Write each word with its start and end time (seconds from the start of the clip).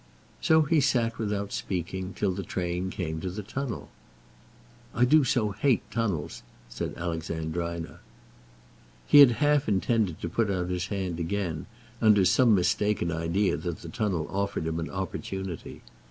So 0.41 0.63
he 0.63 0.81
sat 0.81 1.19
without 1.19 1.53
speaking, 1.53 2.15
till 2.15 2.31
the 2.31 2.41
train 2.41 2.89
came 2.89 3.21
to 3.21 3.29
the 3.29 3.43
tunnel. 3.43 3.89
"I 4.95 5.05
do 5.05 5.23
so 5.23 5.51
hate 5.51 5.83
tunnels," 5.91 6.41
said 6.69 6.95
Alexandrina. 6.97 7.99
He 9.05 9.19
had 9.19 9.33
half 9.33 9.69
intended 9.69 10.19
to 10.21 10.27
put 10.27 10.49
out 10.49 10.69
his 10.71 10.87
hand 10.87 11.19
again, 11.19 11.67
under 12.01 12.25
some 12.25 12.55
mistaken 12.55 13.11
idea 13.11 13.55
that 13.57 13.81
the 13.83 13.89
tunnel 13.89 14.27
afforded 14.29 14.67
him 14.67 14.79
an 14.79 14.89
opportunity. 14.89 15.83